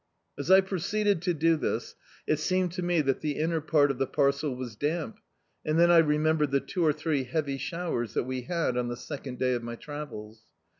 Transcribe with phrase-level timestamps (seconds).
[0.35, 1.93] As I proceeded to do this,
[2.25, 5.19] it seemed to me that the inner part of the parcel was damp,
[5.63, 8.87] and then I re membered the two or three heavy showers that we had on
[8.87, 10.41] the second day of my travels.